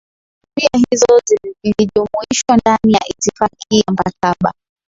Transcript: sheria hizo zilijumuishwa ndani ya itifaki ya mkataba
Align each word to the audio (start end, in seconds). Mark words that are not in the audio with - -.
sheria 0.59 0.85
hizo 0.91 1.05
zilijumuishwa 1.63 2.57
ndani 2.57 2.93
ya 2.93 2.99
itifaki 3.09 3.75
ya 3.77 3.93
mkataba 3.93 4.53